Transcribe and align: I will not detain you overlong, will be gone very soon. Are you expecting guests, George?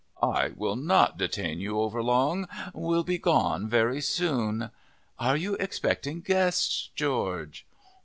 I 0.23 0.49
will 0.55 0.75
not 0.75 1.19
detain 1.19 1.59
you 1.59 1.79
overlong, 1.79 2.47
will 2.73 3.03
be 3.03 3.19
gone 3.19 3.69
very 3.69 4.01
soon. 4.01 4.71
Are 5.19 5.37
you 5.37 5.53
expecting 5.57 6.21
guests, 6.21 6.89
George? 6.95 7.67